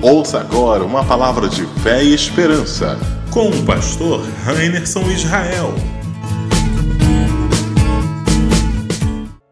[0.00, 2.96] Ouça agora uma palavra de fé e esperança
[3.34, 5.70] com o pastor Rainerson Israel.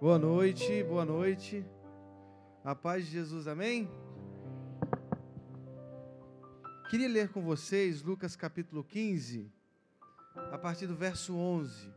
[0.00, 1.66] Boa noite, boa noite.
[2.64, 3.90] A paz de Jesus, amém?
[6.90, 9.50] Queria ler com vocês Lucas capítulo 15,
[10.52, 11.92] a partir do verso 11.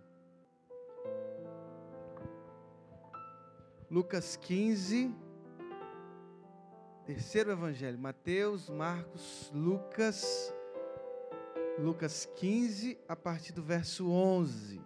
[3.91, 5.13] Lucas 15,
[7.10, 10.54] terceiro evangelho, Mateus, Marcos, Lucas,
[11.80, 14.80] Lucas 15, a partir do verso 11.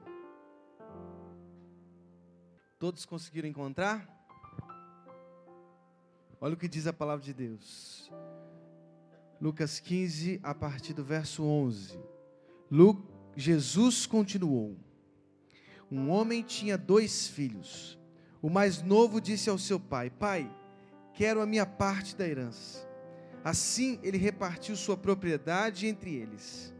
[2.80, 4.08] Todos conseguiram encontrar?
[6.40, 8.09] Olha o que diz a palavra de Deus.
[9.41, 11.99] Lucas 15, a partir do verso 11.
[12.71, 14.77] Lu, Jesus continuou:
[15.91, 17.99] Um homem tinha dois filhos.
[18.41, 20.49] O mais novo disse ao seu pai: Pai,
[21.13, 22.88] quero a minha parte da herança.
[23.44, 26.74] Assim ele repartiu sua propriedade entre eles.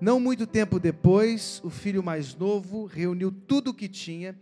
[0.00, 4.38] Não muito tempo depois, o filho mais novo reuniu tudo o que tinha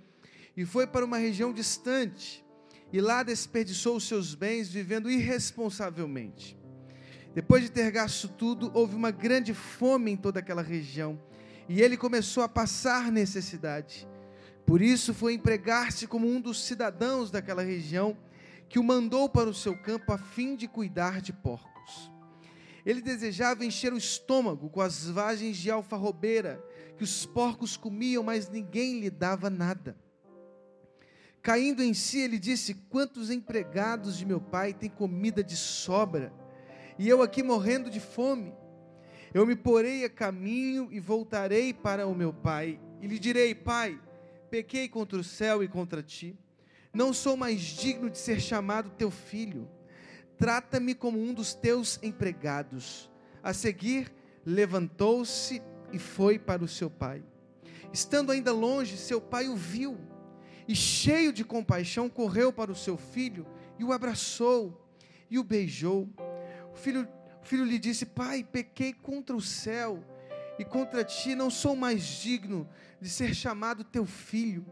[0.56, 2.44] e foi para uma região distante,
[2.92, 6.56] e lá desperdiçou os seus bens vivendo irresponsavelmente.
[7.34, 11.20] Depois de ter gasto tudo, houve uma grande fome em toda aquela região,
[11.68, 14.08] e ele começou a passar necessidade.
[14.64, 18.16] Por isso foi empregar-se como um dos cidadãos daquela região,
[18.74, 22.10] que o mandou para o seu campo a fim de cuidar de porcos.
[22.84, 26.60] Ele desejava encher o estômago com as vagens de alfarrobeira
[26.96, 29.96] que os porcos comiam, mas ninguém lhe dava nada.
[31.40, 36.32] Caindo em si, ele disse: Quantos empregados de meu pai têm comida de sobra,
[36.98, 38.52] e eu aqui morrendo de fome?
[39.32, 44.00] Eu me porei a caminho e voltarei para o meu pai, e lhe direi: Pai,
[44.50, 46.36] pequei contra o céu e contra ti.
[46.94, 49.68] Não sou mais digno de ser chamado teu filho.
[50.38, 53.10] Trata-me como um dos teus empregados.
[53.42, 54.12] A seguir,
[54.46, 55.60] levantou-se
[55.92, 57.22] e foi para o seu pai.
[57.92, 59.98] Estando ainda longe, seu pai o viu
[60.66, 63.46] e, cheio de compaixão, correu para o seu filho
[63.78, 64.88] e o abraçou
[65.30, 66.08] e o beijou.
[66.72, 67.08] O filho,
[67.42, 70.02] o filho lhe disse: Pai, pequei contra o céu
[70.58, 72.68] e contra ti não sou mais digno
[73.00, 74.64] de ser chamado teu filho.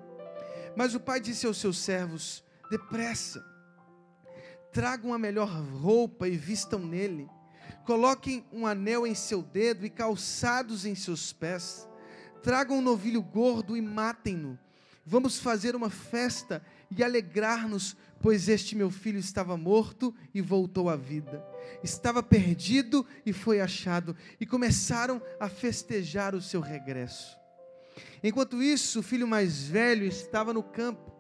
[0.77, 3.45] Mas o pai disse aos seus servos: Depressa,
[4.73, 7.29] tragam a melhor roupa e vistam nele.
[7.85, 11.89] Coloquem um anel em seu dedo e calçados em seus pés.
[12.43, 14.59] Tragam um novilho gordo e matem-no.
[15.05, 16.65] Vamos fazer uma festa
[16.97, 21.45] e alegrar-nos, pois este meu filho estava morto e voltou à vida.
[21.83, 24.17] Estava perdido e foi achado.
[24.41, 27.42] E começaram a festejar o seu regresso.
[28.23, 31.13] Enquanto isso, o filho mais velho estava no campo.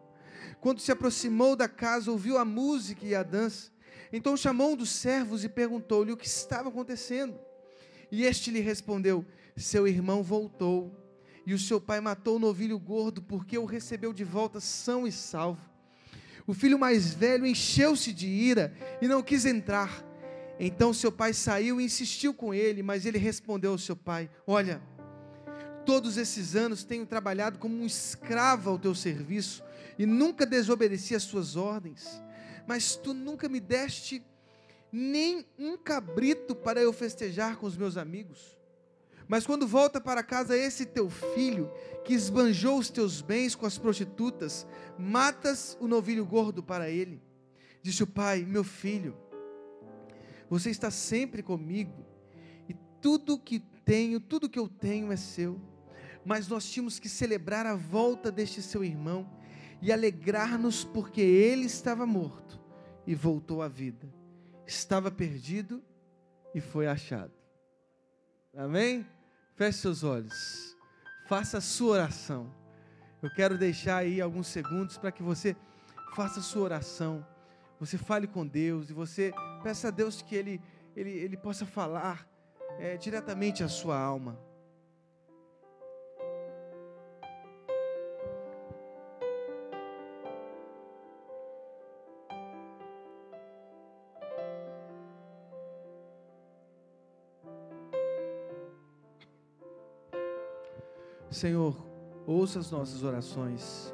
[0.60, 3.72] Quando se aproximou da casa, ouviu a música e a dança.
[4.12, 7.38] Então chamou um dos servos e perguntou-lhe o que estava acontecendo.
[8.10, 9.24] E este lhe respondeu:
[9.56, 10.94] Seu irmão voltou,
[11.46, 15.12] e o seu pai matou o novilho gordo, porque o recebeu de volta são e
[15.12, 15.72] salvo.
[16.46, 20.04] O filho mais velho encheu-se de ira e não quis entrar.
[20.60, 24.82] Então seu pai saiu e insistiu com ele, mas ele respondeu ao seu pai: Olha,
[25.84, 29.62] Todos esses anos tenho trabalhado como um escravo ao teu serviço
[29.98, 32.22] e nunca desobedeci às suas ordens,
[32.66, 34.22] mas tu nunca me deste
[34.90, 38.56] nem um cabrito para eu festejar com os meus amigos.
[39.26, 41.70] Mas quando volta para casa esse teu filho,
[42.04, 44.66] que esbanjou os teus bens com as prostitutas,
[44.98, 47.22] matas o novilho gordo para ele.
[47.82, 49.16] Disse o pai: Meu filho,
[50.50, 52.04] você está sempre comigo,
[52.68, 55.58] e tudo que tenho, tudo que eu tenho é seu
[56.24, 59.28] mas nós tínhamos que celebrar a volta deste seu irmão
[59.80, 62.60] e alegrar-nos porque ele estava morto
[63.06, 64.08] e voltou à vida,
[64.66, 65.82] estava perdido
[66.54, 67.32] e foi achado.
[68.56, 69.06] Amém?
[69.54, 70.76] Feche seus olhos,
[71.26, 72.54] faça a sua oração.
[73.20, 75.56] Eu quero deixar aí alguns segundos para que você
[76.14, 77.26] faça a sua oração,
[77.80, 79.32] você fale com Deus e você
[79.62, 80.60] peça a Deus que Ele,
[80.94, 82.28] Ele, Ele possa falar
[82.78, 84.38] é, diretamente à sua alma.
[101.42, 101.76] Senhor,
[102.24, 103.92] ouça as nossas orações.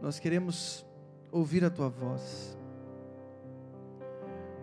[0.00, 0.82] Nós queremos
[1.30, 2.56] ouvir a tua voz.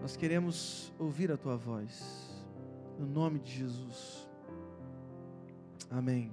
[0.01, 2.44] Nós queremos ouvir a tua voz.
[2.98, 4.28] No nome de Jesus.
[5.92, 6.31] Amém.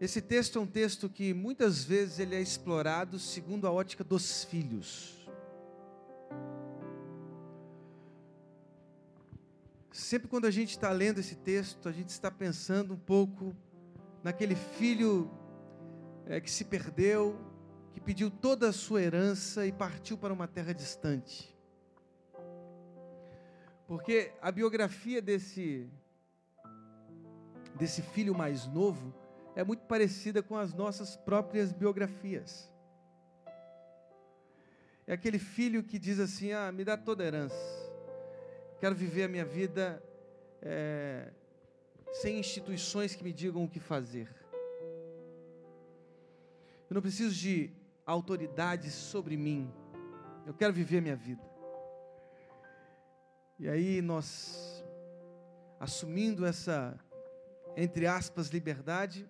[0.00, 4.42] Esse texto é um texto que muitas vezes ele é explorado segundo a ótica dos
[4.42, 5.28] filhos.
[10.12, 13.56] Sempre quando a gente está lendo esse texto, a gente está pensando um pouco
[14.22, 15.30] naquele filho
[16.26, 17.34] é, que se perdeu,
[17.94, 21.56] que pediu toda a sua herança e partiu para uma terra distante.
[23.86, 25.88] Porque a biografia desse
[27.74, 29.14] desse filho mais novo
[29.56, 32.70] é muito parecida com as nossas próprias biografias.
[35.06, 37.81] É aquele filho que diz assim: Ah, me dá toda a herança.
[38.82, 40.02] Quero viver a minha vida
[40.60, 41.32] é,
[42.14, 44.28] sem instituições que me digam o que fazer.
[46.90, 47.70] Eu não preciso de
[48.04, 49.72] autoridade sobre mim.
[50.44, 51.48] Eu quero viver a minha vida.
[53.56, 54.84] E aí nós,
[55.78, 56.98] assumindo essa,
[57.76, 59.28] entre aspas, liberdade,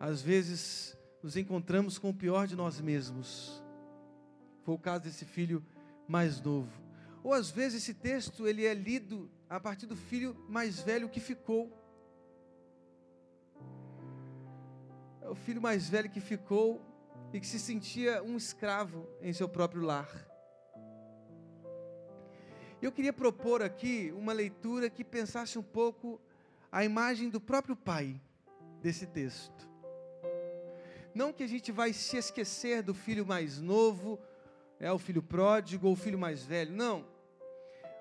[0.00, 3.62] às vezes nos encontramos com o pior de nós mesmos.
[4.62, 5.62] Foi o caso desse filho
[6.08, 6.87] mais novo.
[7.22, 11.20] Ou às vezes esse texto ele é lido a partir do filho mais velho que
[11.20, 11.72] ficou.
[15.20, 16.80] É o filho mais velho que ficou
[17.32, 20.08] e que se sentia um escravo em seu próprio lar.
[22.80, 26.20] Eu queria propor aqui uma leitura que pensasse um pouco
[26.70, 28.20] a imagem do próprio pai
[28.80, 29.68] desse texto.
[31.14, 34.20] Não que a gente vai se esquecer do filho mais novo,
[34.80, 37.06] é o filho pródigo ou o filho mais velho, não.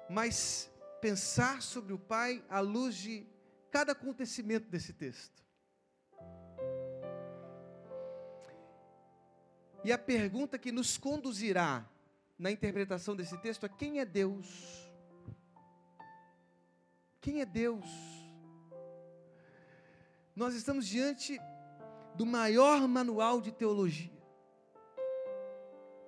[0.09, 0.69] Mas
[1.01, 3.25] pensar sobre o pai à luz de
[3.71, 5.43] cada acontecimento desse texto.
[9.83, 11.85] E a pergunta que nos conduzirá
[12.37, 14.91] na interpretação desse texto é: quem é Deus?
[17.21, 17.85] Quem é Deus?
[20.35, 21.39] Nós estamos diante
[22.15, 24.16] do maior manual de teologia.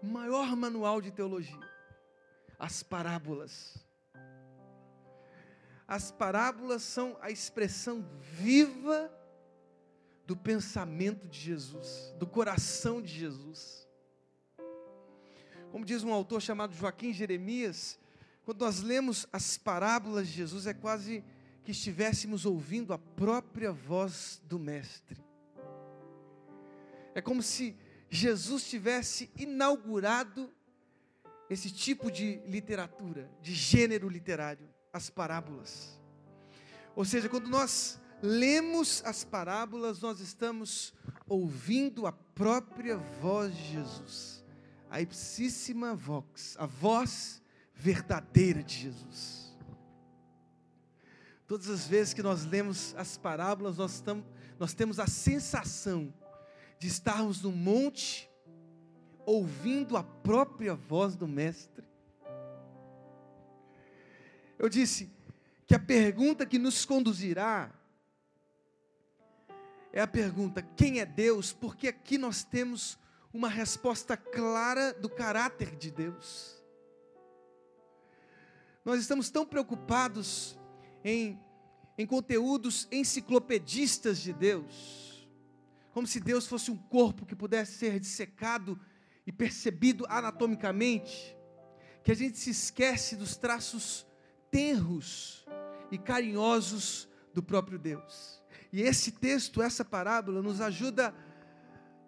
[0.01, 1.59] Maior manual de teologia.
[2.57, 3.77] As parábolas.
[5.87, 9.11] As parábolas são a expressão viva
[10.25, 13.87] do pensamento de Jesus, do coração de Jesus.
[15.71, 17.99] Como diz um autor chamado Joaquim Jeremias,
[18.45, 21.23] quando nós lemos as parábolas de Jesus, é quase
[21.63, 25.23] que estivéssemos ouvindo a própria voz do Mestre.
[27.13, 27.75] É como se
[28.09, 30.51] Jesus tivesse inaugurado
[31.50, 36.00] esse tipo de literatura, de gênero literário, as parábolas.
[36.95, 40.94] Ou seja, quando nós lemos as parábolas, nós estamos
[41.27, 44.45] ouvindo a própria voz de Jesus,
[44.89, 47.41] a ipsíssima vox, a voz
[47.73, 49.57] verdadeira de Jesus.
[51.47, 54.25] Todas as vezes que nós lemos as parábolas, nós, estamos,
[54.59, 56.13] nós temos a sensação
[56.79, 58.29] de estarmos no monte,
[59.25, 61.85] ouvindo a própria voz do Mestre.
[64.57, 65.11] Eu disse
[65.67, 67.71] que a pergunta que nos conduzirá
[69.91, 71.51] é a pergunta: quem é Deus?
[71.53, 72.97] Porque aqui nós temos
[73.33, 76.59] uma resposta clara do caráter de Deus.
[78.83, 80.57] Nós estamos tão preocupados
[81.03, 81.39] em,
[81.97, 85.08] em conteúdos enciclopedistas de Deus,
[85.99, 88.79] como se Deus fosse um corpo que pudesse ser dissecado
[89.27, 91.35] e percebido anatomicamente,
[92.06, 94.07] que a gente se esquece dos traços
[94.49, 95.45] tenros
[95.91, 98.41] e carinhosos do próprio Deus.
[98.71, 101.13] E esse texto, essa parábola, nos ajuda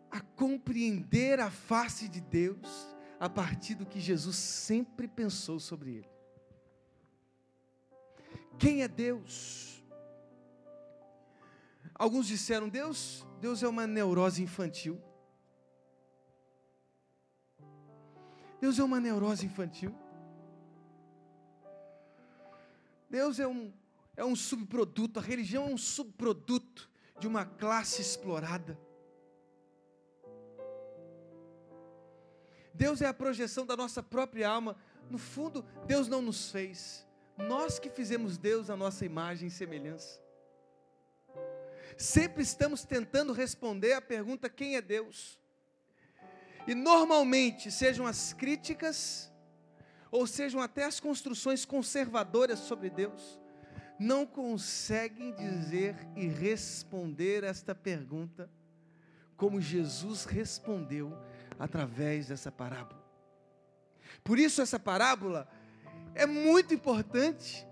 [0.09, 6.09] a compreender a face de Deus a partir do que Jesus sempre pensou sobre ele.
[8.57, 9.83] Quem é Deus?
[11.93, 15.01] Alguns disseram: Deus, Deus é uma neurose infantil.
[18.59, 19.95] Deus é uma neurose infantil.
[23.09, 23.73] Deus é um
[24.15, 26.87] é um subproduto, a religião é um subproduto
[27.19, 28.79] de uma classe explorada.
[32.71, 34.77] Deus é a projeção da nossa própria alma.
[35.09, 37.07] No fundo, Deus não nos fez.
[37.35, 40.20] Nós que fizemos Deus a nossa imagem e semelhança.
[41.97, 45.39] Sempre estamos tentando responder à pergunta: quem é Deus?
[46.67, 49.31] E normalmente, sejam as críticas,
[50.11, 53.39] ou sejam até as construções conservadoras sobre Deus,
[53.99, 58.49] não conseguem dizer e responder esta pergunta
[59.37, 61.17] como Jesus respondeu
[61.57, 63.01] através dessa parábola.
[64.23, 65.47] Por isso, essa parábola
[66.13, 67.65] é muito importante,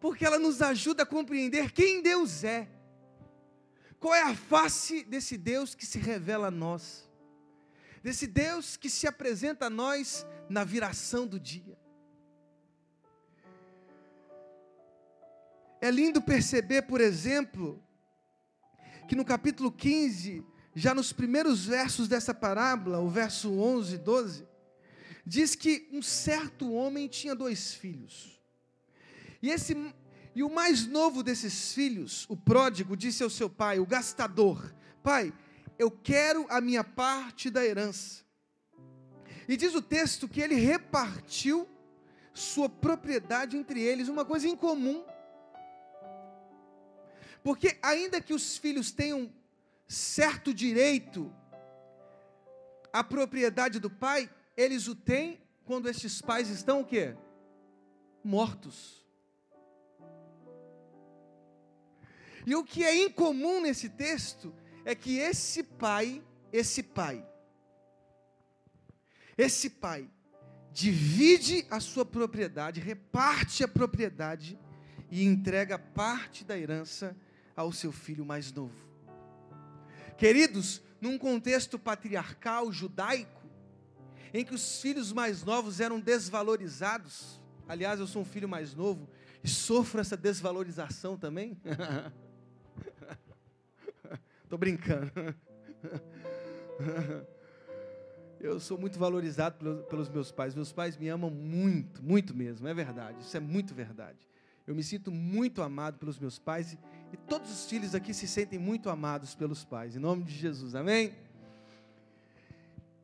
[0.00, 2.68] porque ela nos ajuda a compreender quem Deus é,
[4.00, 7.08] qual é a face desse Deus que se revela a nós.
[8.02, 11.78] desse Deus que se apresenta a nós na viração do dia.
[15.82, 17.82] É lindo perceber, por exemplo,
[19.06, 20.42] que no capítulo 15,
[20.74, 24.48] já nos primeiros versos dessa parábola, o verso 11 e 12,
[25.26, 28.40] diz que um certo homem tinha dois filhos.
[29.42, 29.74] E, esse,
[30.34, 35.32] e o mais novo desses filhos, o pródigo, disse ao seu pai, o gastador: Pai,
[35.78, 38.24] eu quero a minha parte da herança.
[39.48, 41.68] E diz o texto que ele repartiu
[42.32, 45.04] sua propriedade entre eles, uma coisa incomum.
[47.42, 49.32] Porque, ainda que os filhos tenham
[49.88, 51.34] certo direito
[52.92, 57.16] à propriedade do pai, eles o têm quando estes pais estão o quê?
[58.22, 58.99] Mortos.
[62.46, 64.54] E o que é incomum nesse texto
[64.84, 67.24] é que esse pai, esse pai,
[69.36, 70.08] esse pai
[70.72, 74.58] divide a sua propriedade, reparte a propriedade
[75.10, 77.16] e entrega parte da herança
[77.56, 78.88] ao seu filho mais novo.
[80.16, 83.40] Queridos, num contexto patriarcal judaico,
[84.32, 89.08] em que os filhos mais novos eram desvalorizados, aliás, eu sou um filho mais novo
[89.42, 91.60] e sofro essa desvalorização também.
[94.50, 95.12] Estou brincando.
[98.40, 100.56] Eu sou muito valorizado pelos meus pais.
[100.56, 102.66] Meus pais me amam muito, muito mesmo.
[102.66, 103.20] É verdade.
[103.20, 104.18] Isso é muito verdade.
[104.66, 106.76] Eu me sinto muito amado pelos meus pais
[107.12, 110.74] e todos os filhos aqui se sentem muito amados pelos pais, em nome de Jesus,
[110.74, 111.14] amém?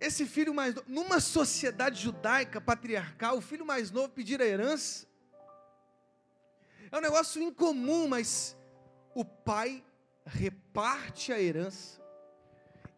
[0.00, 5.06] Esse filho mais novo, numa sociedade judaica, patriarcal, o filho mais novo pedir a herança,
[6.90, 8.56] é um negócio incomum, mas
[9.14, 9.84] o pai
[10.26, 12.02] reparte a herança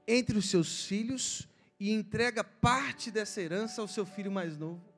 [0.06, 1.46] entre os seus filhos
[1.78, 4.88] e entrega parte dessa herança ao seu filho mais novo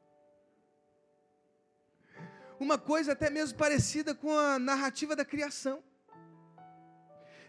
[2.61, 5.83] uma coisa até mesmo parecida com a narrativa da criação.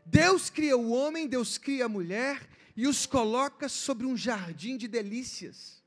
[0.06, 4.88] Deus cria o homem, Deus cria a mulher e os coloca sobre um jardim de
[4.88, 5.84] delícias,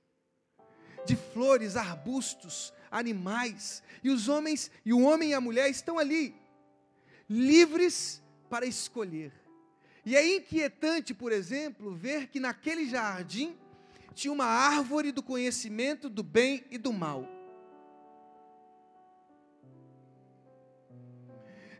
[1.06, 6.36] de flores, arbustos, animais, e os homens e o homem e a mulher estão ali
[7.28, 8.22] livres
[8.54, 9.32] para escolher.
[10.06, 13.58] E é inquietante, por exemplo, ver que naquele jardim
[14.14, 17.26] tinha uma árvore do conhecimento do bem e do mal.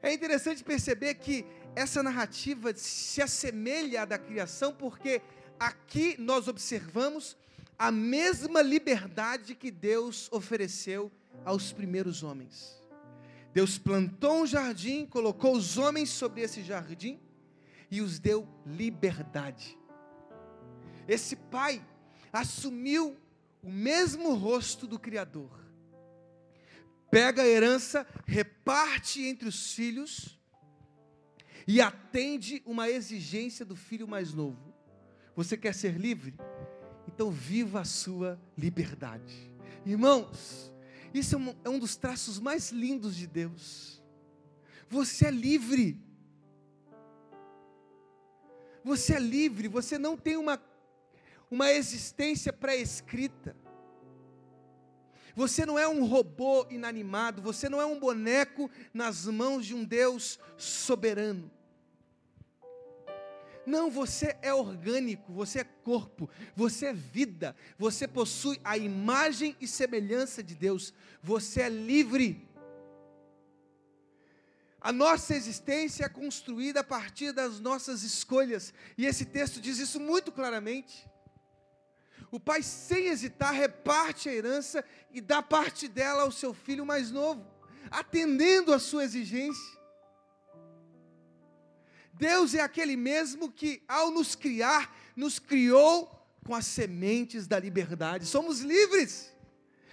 [0.02, 5.22] É interessante perceber que essa narrativa se assemelha à da criação, porque
[5.60, 7.36] aqui nós observamos
[7.78, 11.12] a mesma liberdade que Deus ofereceu
[11.44, 12.83] aos primeiros homens.
[13.54, 17.18] Deus plantou um jardim, colocou os homens sobre esse jardim
[17.90, 19.78] e os deu liberdade.
[21.08, 21.82] Esse pai
[22.30, 23.16] assumiu
[23.62, 25.64] o mesmo rosto do Criador
[27.14, 30.36] pega a herança, reparte entre os filhos
[31.64, 34.74] e atende uma exigência do filho mais novo.
[35.36, 36.34] Você quer ser livre?
[37.06, 39.48] Então viva a sua liberdade.
[39.86, 40.73] Irmãos,
[41.14, 44.02] isso é um, é um dos traços mais lindos de Deus.
[44.88, 45.98] Você é livre.
[48.82, 50.60] Você é livre, você não tem uma,
[51.50, 53.56] uma existência pré-escrita.
[55.36, 59.84] Você não é um robô inanimado, você não é um boneco nas mãos de um
[59.84, 61.50] Deus soberano.
[63.66, 69.66] Não, você é orgânico, você é corpo, você é vida, você possui a imagem e
[69.66, 70.92] semelhança de Deus,
[71.22, 72.48] você é livre.
[74.80, 79.98] A nossa existência é construída a partir das nossas escolhas, e esse texto diz isso
[79.98, 81.08] muito claramente.
[82.30, 87.10] O pai, sem hesitar, reparte a herança e dá parte dela ao seu filho mais
[87.10, 87.46] novo,
[87.90, 89.83] atendendo a sua exigência.
[92.16, 96.10] Deus é aquele mesmo que, ao nos criar, nos criou
[96.44, 98.26] com as sementes da liberdade.
[98.26, 99.32] Somos livres.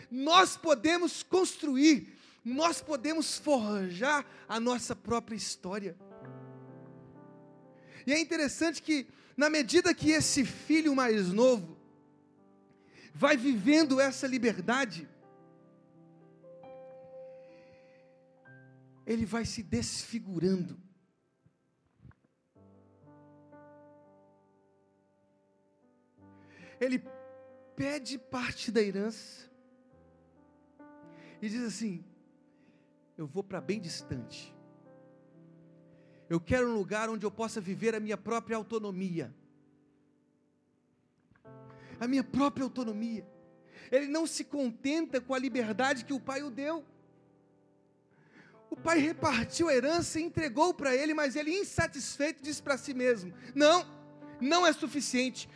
[0.09, 5.95] Nós podemos construir, nós podemos forjar a nossa própria história.
[8.05, 11.77] E é interessante que, na medida que esse filho mais novo
[13.13, 15.07] vai vivendo essa liberdade,
[19.05, 20.80] ele vai se desfigurando.
[26.81, 27.03] Ele
[27.75, 29.49] pede parte da herança
[31.39, 32.03] e diz assim:
[33.15, 34.53] Eu vou para bem distante.
[36.27, 39.33] Eu quero um lugar onde eu possa viver a minha própria autonomia.
[42.01, 43.23] a minha própria autonomia.
[43.91, 46.83] Ele não se contenta com a liberdade que o pai o deu.
[48.71, 52.93] O pai repartiu a herança e entregou para ele, mas ele, insatisfeito, disse para si
[52.93, 53.85] mesmo: Não,
[54.39, 55.47] não é suficiente.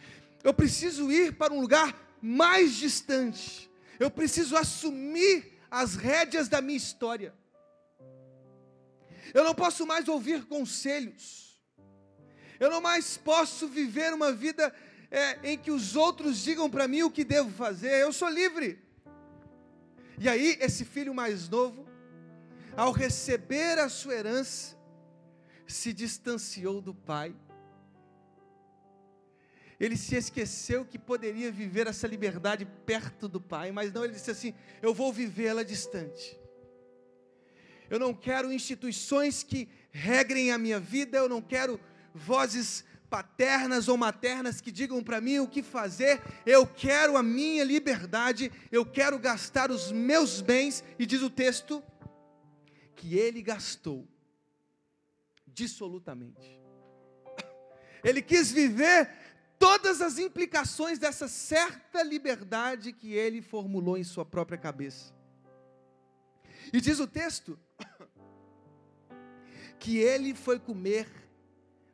[0.45, 3.67] Eu preciso ir para um lugar mais distante.
[3.99, 7.33] Eu preciso assumir as rédeas da minha história.
[9.33, 11.59] Eu não posso mais ouvir conselhos.
[12.59, 14.71] Eu não mais posso viver uma vida
[15.09, 17.99] é, em que os outros digam para mim o que devo fazer.
[17.99, 18.79] Eu sou livre.
[20.19, 21.87] E aí, esse filho mais novo,
[22.77, 24.77] ao receber a sua herança,
[25.65, 27.35] se distanciou do pai.
[29.79, 34.31] Ele se esqueceu que poderia viver essa liberdade perto do pai, mas não, ele disse
[34.31, 36.39] assim: Eu vou vivê-la distante.
[37.89, 41.79] Eu não quero instituições que regrem a minha vida, eu não quero
[42.13, 47.63] vozes paternas ou maternas que digam para mim o que fazer, eu quero a minha
[47.63, 51.83] liberdade, eu quero gastar os meus bens, e diz o texto
[52.95, 54.07] que ele gastou
[55.47, 56.59] dissolutamente.
[58.03, 59.09] Ele quis viver
[59.65, 65.11] todas as implicações dessa certa liberdade que ele formulou em sua própria cabeça.
[66.71, 67.57] E diz o texto
[69.79, 71.09] que ele foi comer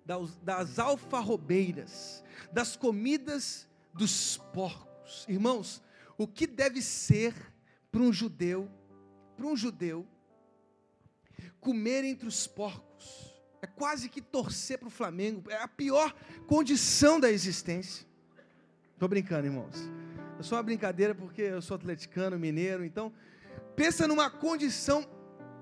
[0.05, 5.25] das, das alfarrobeiras, das comidas dos porcos.
[5.29, 5.81] Irmãos,
[6.17, 7.33] o que deve ser
[7.89, 8.69] para um judeu,
[9.37, 10.05] para um judeu,
[11.61, 13.30] comer entre os porcos?
[13.61, 16.15] É quase que torcer para o Flamengo, é a pior
[16.47, 18.05] condição da existência.
[18.93, 19.75] Estou brincando, irmãos.
[20.39, 23.13] É só uma brincadeira porque eu sou atleticano, mineiro, então
[23.75, 25.07] pensa numa condição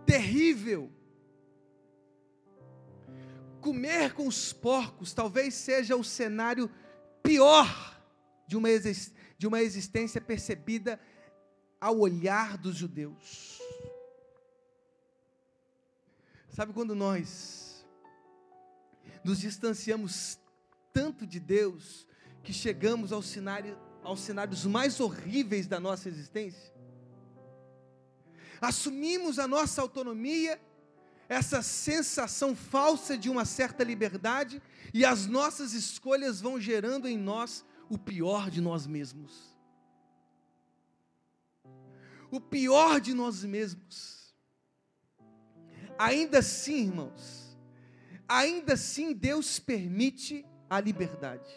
[0.06, 0.90] terrível
[3.60, 6.72] comer com os porcos talvez seja o cenário
[7.22, 8.02] pior
[8.48, 8.70] de uma,
[9.38, 11.00] de uma existência percebida
[11.80, 13.62] ao olhar dos judeus.
[16.50, 17.69] Sabe quando nós
[19.24, 20.40] nos distanciamos
[20.94, 22.08] tanto de Deus
[22.44, 26.74] que chegamos aos cenários mais horríveis da nossa existência?
[28.62, 30.60] Assumimos a nossa autonomia
[31.30, 34.60] essa sensação falsa de uma certa liberdade
[34.92, 39.56] e as nossas escolhas vão gerando em nós o pior de nós mesmos.
[42.32, 44.34] O pior de nós mesmos.
[46.00, 47.49] Ainda assim, irmãos,
[48.30, 51.52] ainda assim Deus permite a liberdade.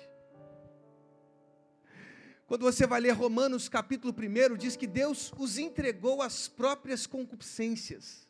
[2.46, 8.26] Quando você vai ler Romanos capítulo 1, diz que Deus os entregou às próprias concupiscências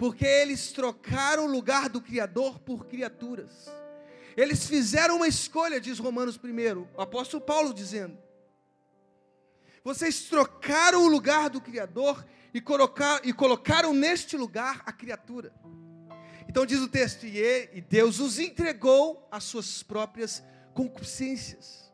[0.00, 3.70] porque eles trocaram o lugar do Criador por criaturas.
[4.34, 8.16] Eles fizeram uma escolha, diz Romanos 1, o apóstolo Paulo dizendo.
[9.84, 12.64] Vocês trocaram o lugar do Criador e,
[13.24, 15.52] e colocaram neste lugar a criatura.
[16.50, 20.42] Então diz o texto: e Deus os entregou às suas próprias
[20.74, 21.90] concupiscências.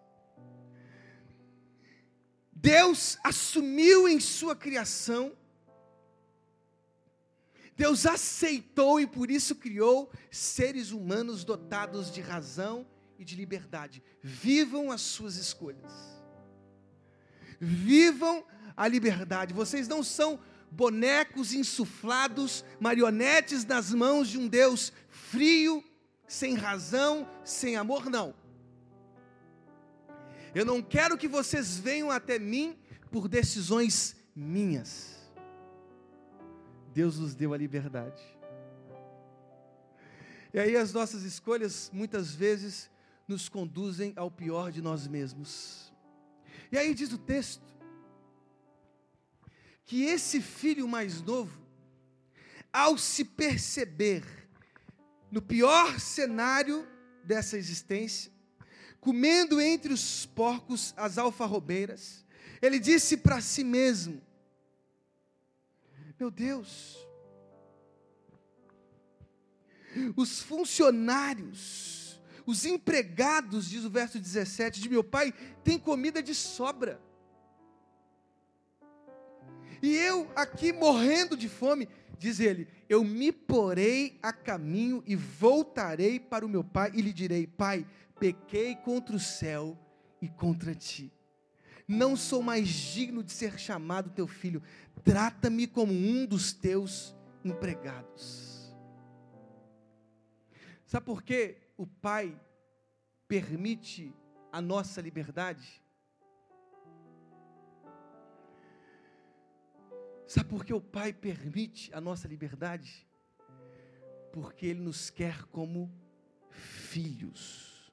[2.50, 5.32] Deus assumiu em sua criação
[7.76, 12.86] Deus aceitou e por isso criou seres humanos dotados de razão
[13.18, 14.02] e de liberdade.
[14.22, 15.92] Vivam as suas escolhas.
[17.60, 19.52] Vivam a liberdade.
[19.52, 25.82] Vocês não são bonecos insuflados, marionetes nas mãos de um Deus frio,
[26.26, 28.34] sem razão, sem amor, não.
[30.54, 32.78] Eu não quero que vocês venham até mim
[33.10, 35.16] por decisões minhas.
[36.94, 38.22] Deus nos deu a liberdade.
[40.52, 42.90] E aí as nossas escolhas muitas vezes
[43.28, 45.92] nos conduzem ao pior de nós mesmos.
[46.72, 47.75] E aí diz o texto
[49.86, 51.64] que esse filho mais novo,
[52.72, 54.24] ao se perceber
[55.30, 56.86] no pior cenário
[57.24, 58.32] dessa existência,
[59.00, 62.26] comendo entre os porcos as alfarrobeiras,
[62.60, 64.20] ele disse para si mesmo:
[66.18, 66.96] meu Deus.
[70.14, 75.32] Os funcionários, os empregados, diz o verso 17, de meu pai,
[75.64, 77.00] têm comida de sobra.
[79.86, 86.18] E eu aqui morrendo de fome, diz ele: Eu me porei a caminho e voltarei
[86.18, 87.86] para o meu pai e lhe direi: Pai,
[88.18, 89.78] pequei contra o céu
[90.20, 91.12] e contra ti.
[91.86, 94.60] Não sou mais digno de ser chamado teu filho
[95.04, 98.74] trata-me como um dos teus empregados.
[100.84, 102.36] Sabe por que o pai
[103.28, 104.12] permite
[104.50, 105.80] a nossa liberdade?
[110.26, 113.06] Sabe por que o Pai permite a nossa liberdade?
[114.32, 115.92] Porque Ele nos quer como
[116.50, 117.92] filhos.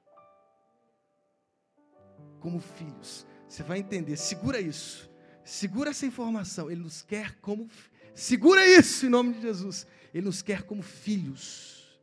[2.40, 3.26] Como filhos.
[3.48, 5.08] Você vai entender, segura isso.
[5.44, 6.70] Segura essa informação.
[6.70, 7.68] Ele nos quer como.
[8.14, 9.86] Segura isso em nome de Jesus.
[10.12, 12.00] Ele nos quer como filhos.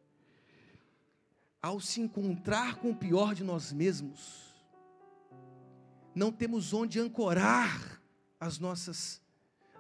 [1.61, 4.51] Ao se encontrar com o pior de nós mesmos,
[6.15, 8.01] não temos onde ancorar
[8.39, 9.20] as nossas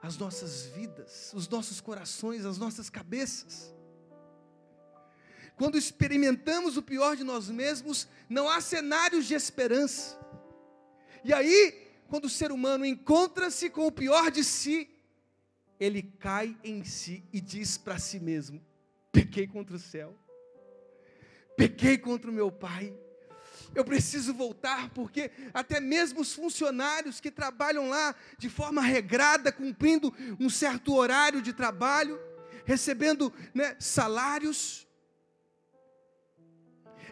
[0.01, 3.73] as nossas vidas, os nossos corações, as nossas cabeças.
[5.55, 10.19] Quando experimentamos o pior de nós mesmos, não há cenários de esperança.
[11.23, 14.89] E aí, quando o ser humano encontra-se com o pior de si,
[15.79, 18.59] ele cai em si e diz para si mesmo:
[19.11, 20.17] pequei contra o céu,
[21.55, 22.91] pequei contra o meu pai,
[23.73, 30.13] eu preciso voltar, porque até mesmo os funcionários que trabalham lá de forma regrada, cumprindo
[30.39, 32.19] um certo horário de trabalho,
[32.65, 34.87] recebendo né, salários,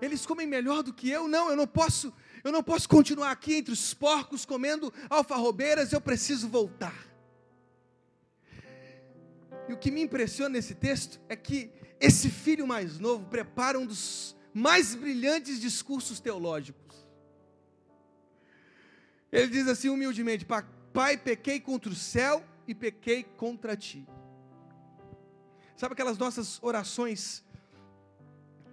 [0.02, 1.28] eles comem melhor do que eu?
[1.28, 6.02] Não, eu não posso, eu não posso continuar aqui entre os porcos comendo alfarrobeiras, eu
[6.02, 7.08] preciso voltar.
[9.68, 13.86] E o que me impressiona nesse texto é que esse filho mais novo prepara um
[13.86, 16.90] dos mais brilhantes discursos teológicos.
[19.32, 24.08] Ele diz assim humildemente: Pai, pequei contra o céu e pequei contra ti.
[25.76, 27.44] Sabe aquelas nossas orações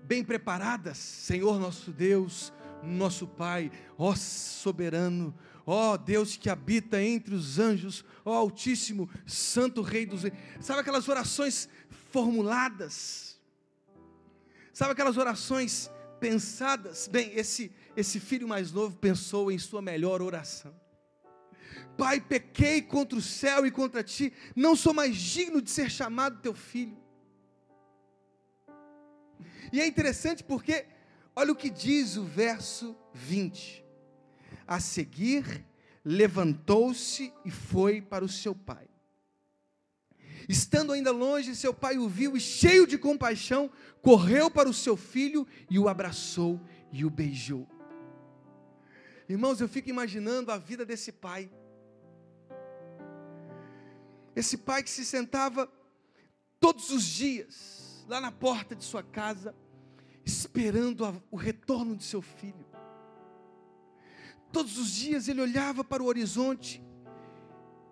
[0.03, 0.99] bem preparadas?
[0.99, 5.35] Senhor nosso Deus, nosso Pai, ó soberano,
[5.65, 10.23] ó Deus que habita entre os anjos, ó Altíssimo, Santo Rei dos.
[10.61, 11.69] Sabe aquelas orações
[12.11, 13.26] formuladas?
[14.77, 17.09] Sabe aquelas orações pensadas?
[17.09, 20.79] Bem, esse, esse filho mais novo pensou em sua melhor oração.
[21.97, 26.43] Pai, pequei contra o céu e contra ti, não sou mais digno de ser chamado
[26.43, 26.95] teu filho.
[29.73, 30.85] E é interessante porque,
[31.35, 33.83] olha o que diz o verso 20:
[34.67, 35.65] A seguir,
[36.05, 38.87] levantou-se e foi para o seu pai.
[40.49, 44.97] Estando ainda longe, seu pai o viu e, cheio de compaixão, correu para o seu
[44.97, 46.61] filho e o abraçou
[46.93, 47.69] e o beijou.
[49.29, 51.51] Irmãos, eu fico imaginando a vida desse pai.
[54.37, 55.71] Esse pai que se sentava
[56.61, 59.55] todos os dias lá na porta de sua casa,
[60.25, 62.67] esperando o retorno de seu filho.
[64.53, 66.83] Todos os dias ele olhava para o horizonte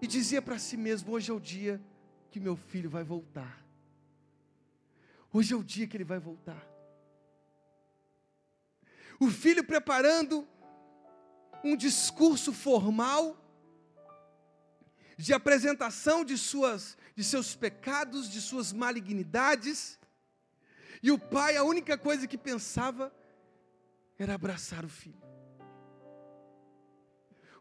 [0.00, 1.82] e dizia para si mesmo: Hoje é o dia
[2.34, 3.64] que meu filho vai voltar.
[5.32, 6.66] Hoje é o dia que ele vai voltar.
[9.20, 10.44] O filho preparando
[11.62, 13.22] um discurso formal
[15.16, 19.96] de apresentação de suas de seus pecados, de suas malignidades.
[21.00, 23.14] E o pai, a única coisa que pensava
[24.18, 25.22] era abraçar o filho.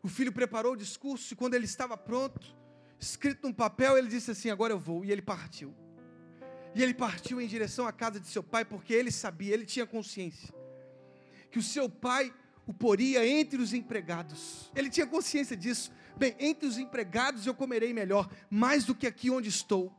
[0.01, 2.62] O filho preparou o discurso e quando ele estava pronto,
[3.03, 5.03] escrito num papel, ele disse assim: Agora eu vou.
[5.03, 5.73] E ele partiu.
[6.73, 9.85] E ele partiu em direção à casa de seu pai, porque ele sabia, ele tinha
[9.85, 10.51] consciência,
[11.51, 12.33] que o seu pai
[12.65, 14.71] o poria entre os empregados.
[14.75, 15.91] Ele tinha consciência disso.
[16.17, 19.93] Bem, entre os empregados eu comerei melhor, mais do que aqui onde estou.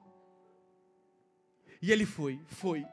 [1.80, 2.84] E ele foi, foi,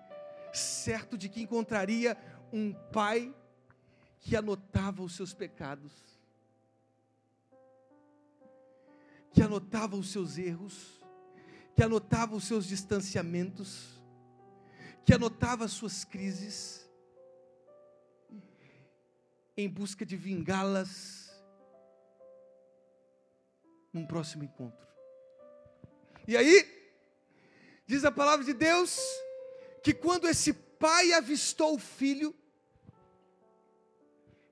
[0.53, 2.17] certo de que encontraria
[2.51, 3.33] um pai
[4.19, 6.10] que anotava os seus pecados
[9.33, 11.01] que anotava os seus erros,
[11.75, 14.01] que anotava os seus distanciamentos,
[15.05, 16.89] que anotava as suas crises,
[19.55, 21.31] em busca de vingá-las
[23.93, 24.87] num próximo encontro.
[26.27, 26.65] E aí,
[27.85, 28.99] diz a palavra de Deus,
[29.83, 32.35] que quando esse pai avistou o filho,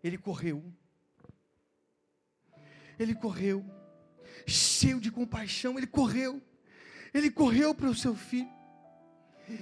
[0.03, 0.63] ele correu.
[2.97, 3.78] Ele correu
[4.49, 6.41] cheio de compaixão, ele correu.
[7.13, 8.49] Ele correu para o seu filho.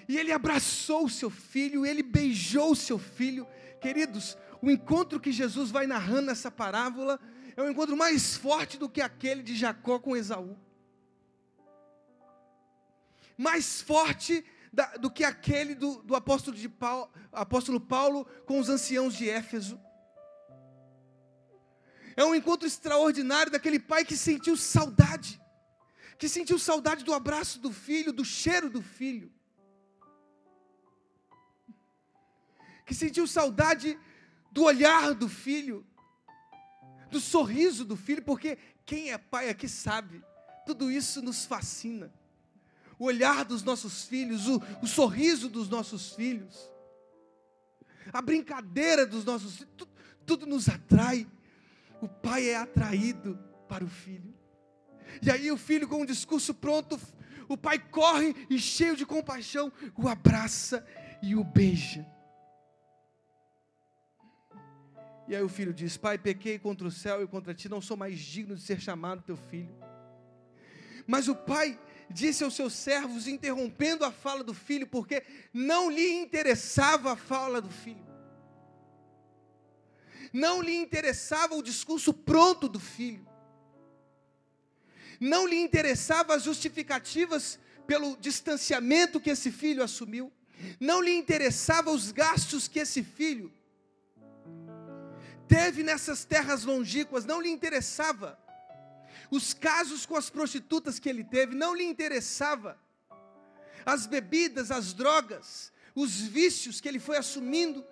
[0.08, 3.47] E ele abraçou o seu filho, ele beijou o seu filho.
[3.80, 7.19] Queridos, o encontro que Jesus vai narrando nessa parábola
[7.56, 10.58] é um encontro mais forte do que aquele de Jacó com Esaú.
[13.38, 19.15] Mais forte da, do que aquele do, do apóstolo, Paulo, apóstolo Paulo com os anciãos
[19.15, 19.80] de Éfeso.
[22.17, 25.39] É um encontro extraordinário daquele pai que sentiu saudade,
[26.17, 29.32] que sentiu saudade do abraço do filho, do cheiro do filho,
[32.88, 33.99] que sentiu saudade
[34.51, 35.86] do olhar do filho,
[37.12, 40.23] do sorriso do filho, porque quem é pai aqui sabe,
[40.65, 42.12] tudo isso nos fascina.
[42.97, 46.67] O olhar dos nossos filhos, o, o sorriso dos nossos filhos,
[48.12, 49.91] a brincadeira dos nossos filhos, tudo,
[50.25, 51.27] tudo nos atrai.
[52.01, 54.33] O pai é atraído para o filho.
[55.21, 56.99] E aí o filho com um discurso pronto,
[57.47, 60.86] o pai corre e cheio de compaixão, o abraça
[61.21, 62.05] e o beija.
[65.27, 67.97] E aí o filho diz: Pai, pequei contra o céu e contra ti, não sou
[67.97, 69.75] mais digno de ser chamado teu filho.
[71.05, 71.79] Mas o pai
[72.10, 77.62] disse aos seus servos, interrompendo a fala do filho, porque não lhe interessava a fala
[77.62, 78.07] do filho.
[80.33, 83.27] Não lhe interessava o discurso pronto do filho.
[85.19, 90.31] Não lhe interessava as justificativas pelo distanciamento que esse filho assumiu.
[90.79, 93.51] Não lhe interessava os gastos que esse filho
[95.47, 98.37] teve nessas terras longínquas, não lhe interessava.
[99.31, 102.77] Os casos com as prostitutas que ele teve, não lhe interessava.
[103.85, 107.85] As bebidas, as drogas, os vícios que ele foi assumindo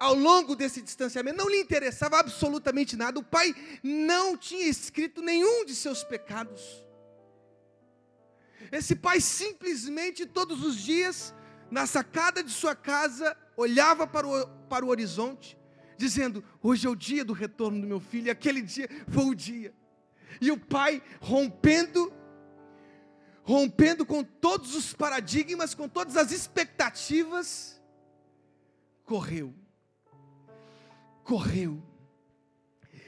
[0.00, 3.20] ao longo desse distanciamento, não lhe interessava absolutamente nada.
[3.20, 6.84] O pai não tinha escrito nenhum de seus pecados.
[8.72, 11.34] Esse pai simplesmente todos os dias,
[11.70, 15.60] na sacada de sua casa, olhava para o, para o horizonte
[16.00, 19.34] dizendo: Hoje é o dia do retorno do meu filho, e aquele dia foi o
[19.34, 19.74] dia.
[20.40, 22.10] E o pai rompendo,
[23.42, 27.78] rompendo com todos os paradigmas, com todas as expectativas,
[29.04, 29.54] correu,
[31.30, 31.80] correu,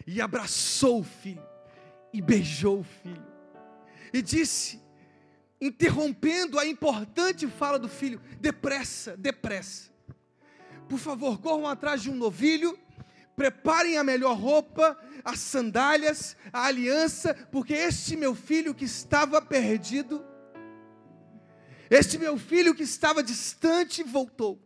[0.06, 1.42] e abraçou o filho,
[2.12, 3.26] e beijou o filho,
[4.12, 4.80] e disse,
[5.60, 9.90] interrompendo a importante fala do filho: depressa, depressa.
[10.88, 12.78] Por favor, corram atrás de um novilho
[13.34, 20.22] preparem a melhor roupa, as sandálias, a aliança, porque este meu filho que estava perdido,
[21.90, 24.60] este meu filho que estava distante, voltou.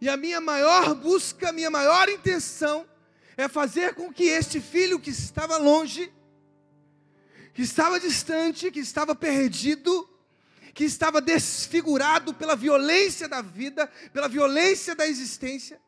[0.00, 2.86] E a minha maior busca, a minha maior intenção
[3.36, 6.12] é fazer com que este filho que estava longe,
[7.52, 10.08] que estava distante, que estava perdido,
[10.74, 15.80] que estava desfigurado pela violência da vida, pela violência da existência,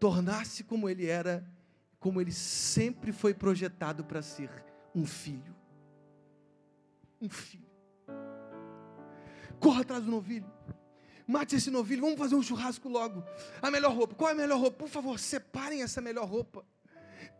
[0.00, 1.48] tornasse como ele era,
[2.00, 4.50] como ele sempre foi projetado para ser,
[4.94, 5.54] um filho.
[7.20, 7.70] Um filho.
[9.58, 10.52] Corra atrás do novilho.
[11.26, 13.24] Mate esse novilho, vamos fazer um churrasco logo.
[13.62, 14.14] A melhor roupa.
[14.14, 14.78] Qual é a melhor roupa?
[14.78, 16.64] Por favor, separem essa melhor roupa.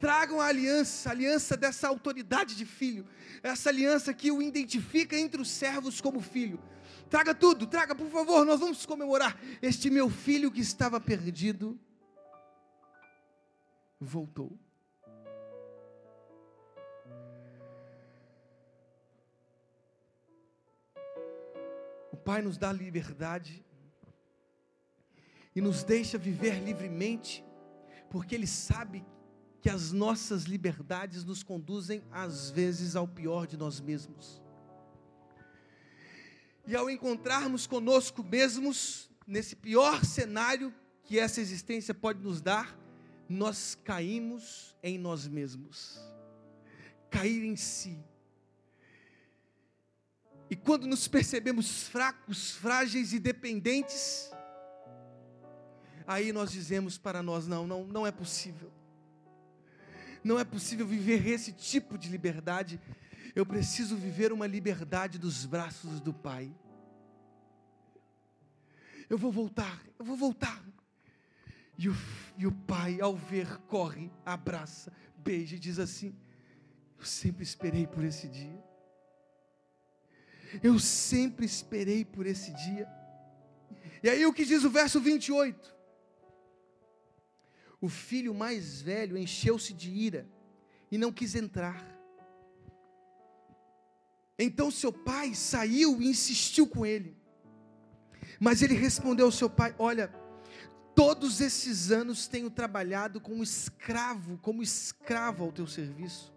[0.00, 3.06] Tragam a aliança, a aliança dessa autoridade de filho,
[3.42, 6.58] essa aliança que o identifica entre os servos como filho.
[7.10, 9.38] Traga tudo, traga, por favor, nós vamos comemorar.
[9.62, 11.78] Este meu filho que estava perdido
[14.00, 14.58] voltou.
[22.10, 23.64] O Pai nos dá liberdade
[25.54, 27.44] e nos deixa viver livremente,
[28.10, 29.04] porque Ele sabe
[29.60, 34.42] que as nossas liberdades nos conduzem às vezes ao pior de nós mesmos.
[36.66, 42.78] E ao encontrarmos conosco mesmos, nesse pior cenário que essa existência pode nos dar,
[43.28, 45.98] nós caímos em nós mesmos.
[47.10, 47.98] Cair em si.
[50.50, 54.30] E quando nos percebemos fracos, frágeis e dependentes,
[56.06, 58.72] aí nós dizemos para nós: não, não, não é possível
[60.24, 62.80] não é possível viver esse tipo de liberdade.
[63.34, 66.50] Eu preciso viver uma liberdade dos braços do Pai.
[69.08, 70.64] Eu vou voltar, eu vou voltar.
[71.76, 71.96] E o,
[72.38, 76.16] e o pai, ao ver, corre, abraça, beija e diz assim:
[76.98, 78.64] Eu sempre esperei por esse dia.
[80.62, 82.88] Eu sempre esperei por esse dia.
[84.02, 85.73] E aí o que diz o verso 28?
[87.84, 90.26] O filho mais velho encheu-se de ira
[90.90, 91.86] e não quis entrar.
[94.38, 97.14] Então seu pai saiu e insistiu com ele.
[98.40, 100.08] Mas ele respondeu ao seu pai: Olha,
[100.94, 106.32] todos esses anos tenho trabalhado como escravo, como escravo ao teu serviço,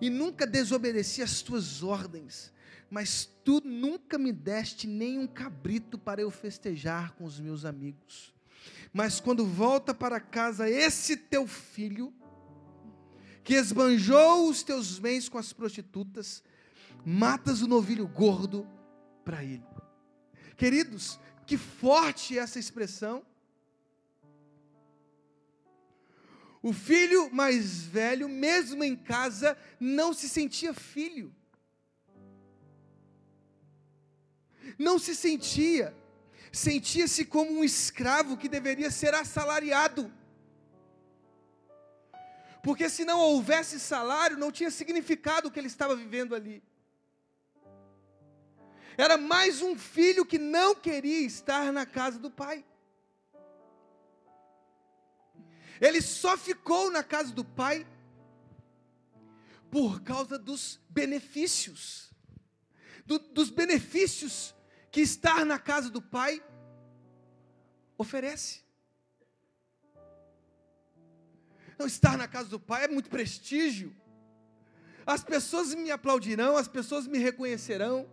[0.00, 2.50] e nunca desobedeci às tuas ordens,
[2.88, 8.32] mas tu nunca me deste nem um cabrito para eu festejar com os meus amigos.
[8.92, 12.12] Mas quando volta para casa esse teu filho,
[13.42, 16.42] que esbanjou os teus bens com as prostitutas,
[17.04, 18.68] matas o novilho gordo
[19.24, 19.64] para ele.
[20.56, 23.24] Queridos, que forte essa expressão.
[26.62, 31.34] O filho mais velho, mesmo em casa, não se sentia filho.
[34.78, 35.92] Não se sentia.
[36.52, 40.12] Sentia-se como um escravo que deveria ser assalariado.
[42.62, 46.62] Porque se não houvesse salário, não tinha significado o que ele estava vivendo ali.
[48.96, 52.64] Era mais um filho que não queria estar na casa do pai.
[55.80, 57.86] Ele só ficou na casa do pai
[59.70, 62.12] por causa dos benefícios.
[63.06, 64.54] Do, dos benefícios
[64.92, 66.44] que estar na casa do pai
[67.96, 68.60] oferece.
[71.78, 73.96] Não, estar na casa do pai é muito prestígio.
[75.06, 78.06] As pessoas me aplaudirão, as pessoas me reconhecerão.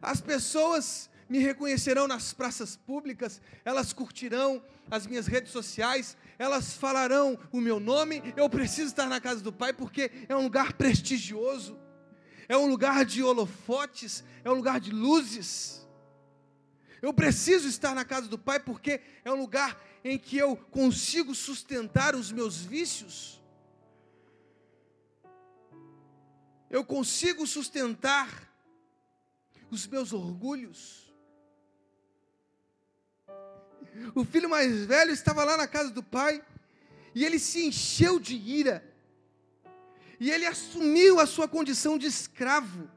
[0.00, 7.38] As pessoas me reconhecerão nas praças públicas, elas curtirão as minhas redes sociais, elas falarão
[7.52, 8.22] o meu nome.
[8.36, 11.78] Eu preciso estar na casa do Pai porque é um lugar prestigioso,
[12.48, 15.86] é um lugar de holofotes, é um lugar de luzes.
[17.02, 21.34] Eu preciso estar na casa do Pai porque é um lugar em que eu consigo
[21.34, 23.42] sustentar os meus vícios.
[26.70, 28.46] Eu consigo sustentar
[29.70, 31.12] os meus orgulhos.
[34.14, 36.44] O filho mais velho estava lá na casa do pai
[37.14, 38.84] e ele se encheu de ira.
[40.18, 42.90] E ele assumiu a sua condição de escravo.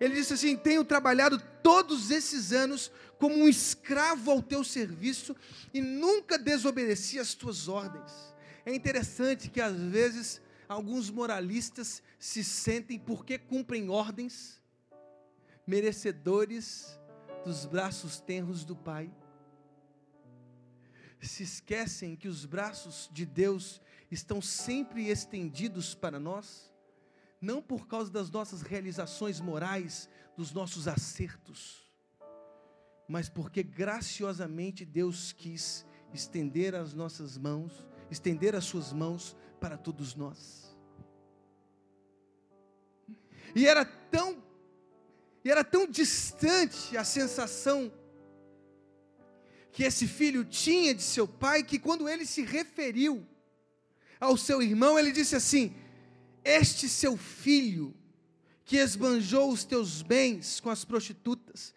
[0.00, 5.36] Ele disse assim: Tenho trabalhado todos esses anos como um escravo ao teu serviço
[5.72, 8.12] e nunca desobedeci às tuas ordens.
[8.66, 14.60] É interessante que às vezes alguns moralistas se sentem, porque cumprem ordens,
[15.66, 16.98] merecedores
[17.44, 19.10] dos braços tenros do Pai.
[21.20, 23.80] Se esquecem que os braços de Deus
[24.12, 26.70] estão sempre estendidos para nós,
[27.40, 31.90] não por causa das nossas realizações morais, dos nossos acertos,
[33.08, 37.72] mas porque graciosamente Deus quis estender as nossas mãos,
[38.10, 40.76] estender as suas mãos para todos nós.
[43.54, 44.42] E era tão
[45.44, 47.92] e era tão distante a sensação
[49.72, 53.26] que esse filho tinha de seu pai, que quando ele se referiu
[54.22, 55.74] ao seu irmão, ele disse assim:
[56.44, 57.92] Este seu filho,
[58.64, 61.74] que esbanjou os teus bens com as prostitutas,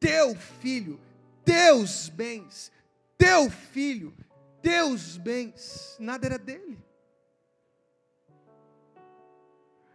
[0.00, 0.98] teu filho,
[1.44, 2.72] teus bens,
[3.18, 4.14] teu filho,
[4.62, 6.78] teus bens, nada era dele.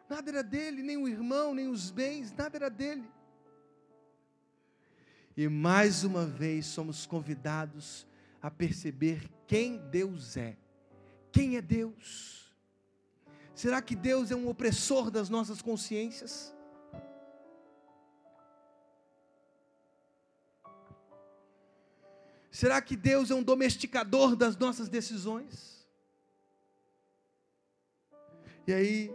[0.08, 3.10] Nada era dele, nem o irmão, nem os bens, nada era dele.
[5.36, 8.06] E mais uma vez somos convidados
[8.40, 10.56] a perceber quem Deus é.
[11.38, 12.52] Quem é Deus?
[13.54, 16.52] Será que Deus é um opressor das nossas consciências?
[22.50, 25.88] Será que Deus é um domesticador das nossas decisões?
[28.66, 29.12] E aí,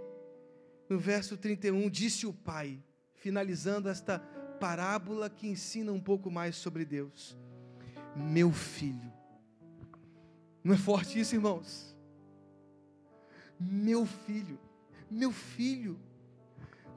[0.88, 2.80] no verso 31, disse o pai,
[3.16, 4.20] finalizando esta
[4.61, 7.37] parábola que ensina um pouco mais sobre Deus:
[8.14, 9.12] Meu filho.
[10.62, 11.91] Não é forte isso, irmãos?
[13.70, 14.59] Meu filho,
[15.11, 16.01] meu filho,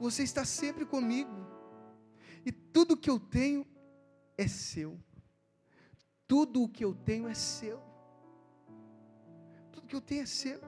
[0.00, 1.46] você está sempre comigo,
[2.44, 3.66] e tudo que eu tenho
[4.36, 4.98] é seu.
[6.26, 7.80] Tudo o que eu tenho é seu.
[9.72, 10.60] Tudo que eu tenho é seu.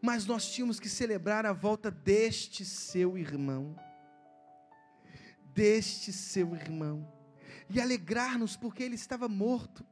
[0.00, 3.76] Mas nós tínhamos que celebrar a volta deste seu irmão.
[5.54, 7.10] Deste seu irmão.
[7.68, 9.84] E alegrar-nos porque ele estava morto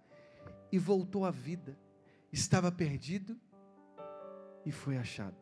[0.71, 1.79] e voltou à vida.
[2.33, 3.41] Estava perdido
[4.65, 5.37] e foi achado.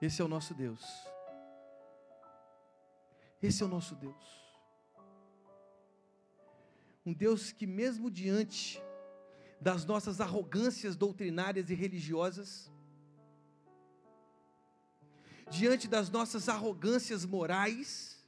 [0.00, 0.84] Esse é o nosso Deus.
[3.42, 4.38] Esse é o nosso Deus.
[7.04, 8.82] Um Deus que, mesmo diante
[9.60, 12.70] das nossas arrogâncias doutrinárias e religiosas,
[15.50, 18.22] diante das nossas arrogâncias morais,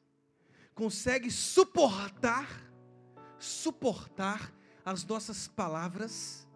[0.74, 2.48] consegue suportar,
[3.38, 4.52] suportar
[4.84, 6.46] as nossas palavras,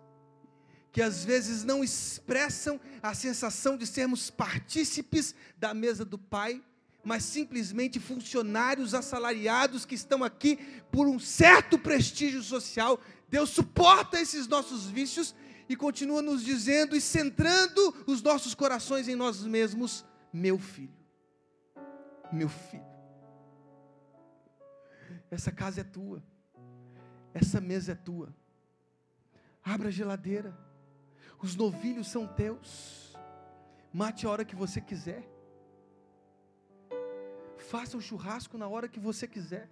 [0.93, 6.63] que às vezes não expressam a sensação de sermos partícipes da mesa do Pai,
[7.05, 10.57] mas simplesmente funcionários assalariados que estão aqui
[10.91, 13.01] por um certo prestígio social.
[13.29, 15.35] Deus suporta esses nossos vícios
[15.69, 20.95] e continua nos dizendo e centrando os nossos corações em nós mesmos: meu filho,
[22.33, 22.87] meu filho,
[25.31, 26.23] essa casa é tua,
[27.35, 28.33] Essa mesa é tua.
[29.63, 30.57] Abra a geladeira.
[31.43, 33.13] Os novilhos são teus.
[33.93, 35.29] Mate a hora que você quiser.
[37.59, 39.69] Faça o churrasco na hora que você quiser.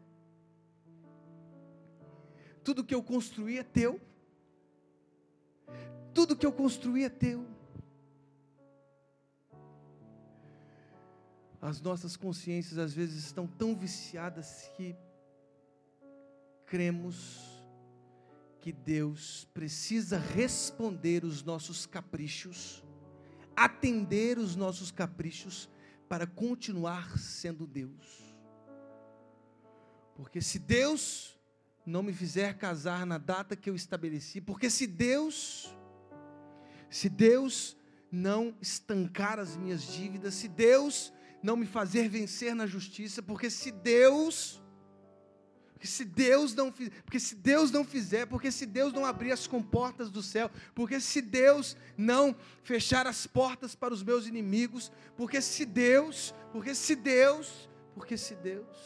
[2.64, 4.00] Tudo que eu construí é teu.
[6.12, 7.46] Tudo que eu construí é teu.
[11.60, 14.96] As nossas consciências às vezes estão tão viciadas que
[16.66, 17.51] cremos
[18.62, 22.84] que Deus precisa responder os nossos caprichos,
[23.56, 25.68] atender os nossos caprichos
[26.08, 28.36] para continuar sendo Deus.
[30.14, 31.36] Porque se Deus
[31.84, 35.76] não me fizer casar na data que eu estabeleci, porque se Deus
[36.88, 37.76] se Deus
[38.12, 43.72] não estancar as minhas dívidas, se Deus não me fazer vencer na justiça, porque se
[43.72, 44.61] Deus
[45.82, 49.48] porque se Deus não porque se Deus não fizer, porque se Deus não abrir as
[49.48, 55.40] comportas do céu, porque se Deus não fechar as portas para os meus inimigos, porque
[55.40, 58.76] se Deus, porque se Deus, porque se Deus,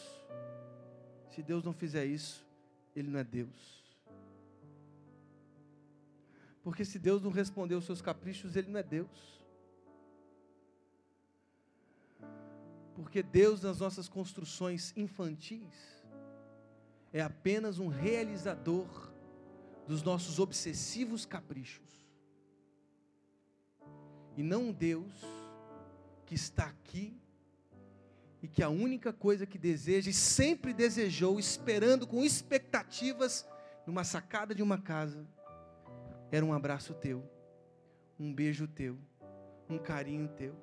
[1.29, 2.43] se Deus não fizer isso,
[2.95, 3.85] ele não é Deus.
[6.63, 9.39] Porque se Deus não responder os seus caprichos, ele não é Deus.
[12.95, 15.96] Porque Deus nas nossas construções infantis
[17.13, 19.11] é apenas um realizador
[19.87, 22.05] dos nossos obsessivos caprichos.
[24.35, 25.13] E não um Deus
[26.25, 27.19] que está aqui
[28.41, 33.47] e que a única coisa que deseja e sempre desejou, esperando com expectativas
[33.85, 35.25] numa sacada de uma casa,
[36.31, 37.23] era um abraço teu,
[38.19, 38.97] um beijo teu,
[39.69, 40.55] um carinho teu.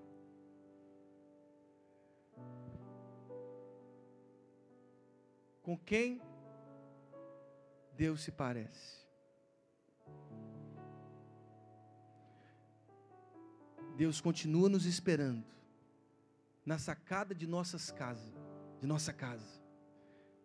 [5.62, 6.20] Com quem
[7.96, 9.04] Deus se parece.
[13.96, 15.44] Deus continua nos esperando
[16.66, 18.32] na sacada de nossas casas,
[18.80, 19.62] de nossa casa.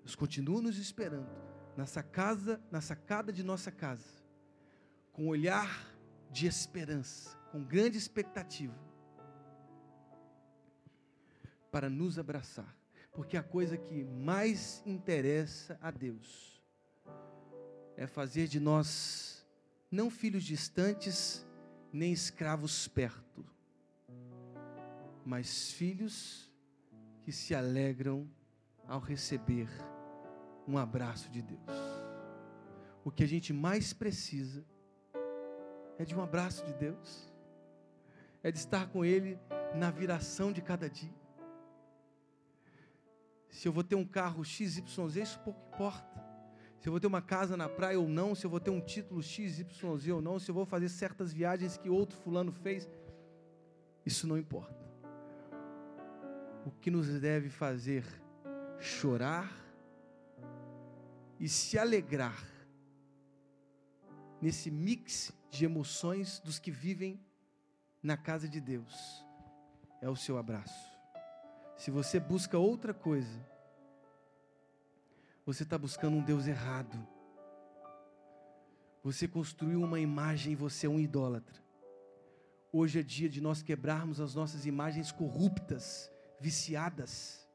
[0.02, 1.30] Deus continua nos esperando
[1.76, 4.24] nessa casa, na sacada de nossa casa,
[5.12, 5.88] com um olhar
[6.32, 8.78] de esperança, com grande expectativa,
[11.72, 12.76] para nos abraçar,
[13.12, 16.59] porque a coisa que mais interessa a Deus
[18.00, 19.46] é fazer de nós
[19.92, 21.46] não filhos distantes,
[21.92, 23.46] nem escravos perto,
[25.26, 26.50] mas filhos
[27.22, 28.26] que se alegram
[28.88, 29.68] ao receber
[30.66, 31.60] um abraço de Deus.
[33.04, 34.66] O que a gente mais precisa
[35.98, 37.30] é de um abraço de Deus,
[38.42, 39.38] é de estar com Ele
[39.76, 41.20] na viração de cada dia.
[43.50, 44.84] Se eu vou ter um carro XYZ,
[45.18, 46.29] isso pouco importa
[46.80, 48.80] se eu vou ter uma casa na praia ou não, se eu vou ter um
[48.80, 52.52] título X, Y, Z ou não, se eu vou fazer certas viagens que outro fulano
[52.52, 52.90] fez,
[54.06, 54.80] isso não importa.
[56.66, 58.06] O que nos deve fazer
[58.80, 59.52] chorar
[61.38, 62.42] e se alegrar
[64.42, 67.20] nesse mix de emoções dos que vivem
[68.02, 69.26] na casa de Deus
[70.02, 70.90] é o seu abraço.
[71.76, 73.49] Se você busca outra coisa,
[75.50, 76.96] você está buscando um Deus errado.
[79.04, 81.60] Você construiu uma imagem e você é um idólatra.
[82.72, 87.50] Hoje é dia de nós quebrarmos as nossas imagens corruptas, viciadas,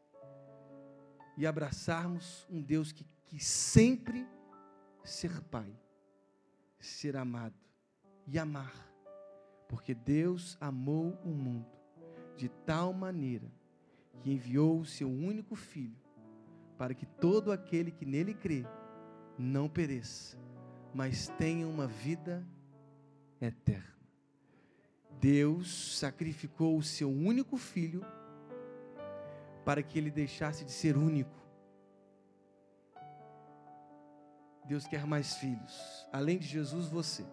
[1.37, 4.27] e abraçarmos um Deus que, que sempre
[5.05, 5.73] ser Pai,
[6.81, 7.55] ser amado
[8.27, 8.75] e amar,
[9.69, 11.71] porque Deus amou o mundo
[12.37, 13.49] de tal maneira
[14.19, 16.04] que enviou o seu único Filho
[16.77, 18.65] para que todo aquele que nele crê
[19.39, 20.37] não pereça,
[20.93, 22.47] mas tenha uma vida
[23.41, 23.95] eterna.
[25.21, 28.05] Deus sacrificou o seu único filho
[29.65, 31.43] para que ele deixasse de ser único.
[34.67, 36.07] Deus quer mais filhos.
[36.13, 37.25] Além de Jesus, você.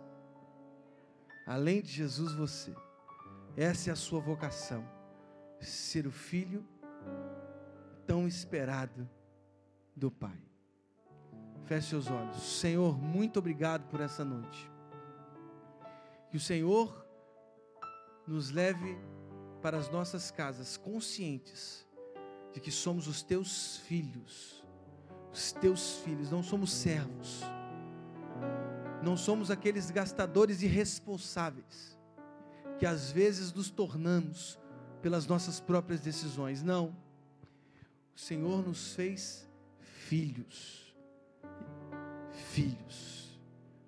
[1.46, 2.74] Além de Jesus, você.
[3.56, 4.86] Essa é a sua vocação.
[5.60, 6.66] Ser o filho
[8.06, 9.10] tão esperado
[10.02, 10.42] do Pai.
[11.66, 12.42] Feche seus olhos.
[12.60, 14.70] Senhor, muito obrigado por essa noite.
[16.32, 17.06] Que o Senhor
[18.26, 18.98] nos leve
[19.62, 21.88] para as nossas casas conscientes
[22.52, 24.66] de que somos os teus filhos.
[25.32, 27.42] Os teus filhos, não somos servos.
[29.04, 31.96] Não somos aqueles gastadores irresponsáveis
[32.80, 34.60] que às vezes nos tornamos
[35.00, 36.64] pelas nossas próprias decisões.
[36.64, 36.88] Não.
[38.16, 39.48] O Senhor nos fez
[40.12, 40.94] filhos,
[42.52, 43.40] filhos.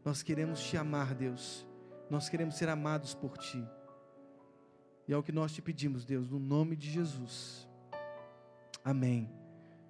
[0.06, 1.68] Nós queremos te amar, Deus.
[2.10, 3.62] Nós queremos ser amados por ti.
[5.06, 7.68] E é o que nós te pedimos, Deus, no nome de Jesus.
[8.86, 9.43] Amém.